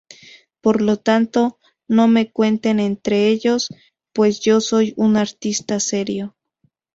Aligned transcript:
Por 0.61 0.81
lo 0.81 0.97
tanto, 0.97 1.59
no 1.87 2.07
me 2.07 2.31
cuenten 2.31 2.79
entre 2.79 3.27
ellos, 3.27 3.69
pues 4.15 4.39
yo 4.39 4.59
soy 4.59 4.95
un 4.97 5.15
artista 5.15 5.79
serio. 5.79 6.35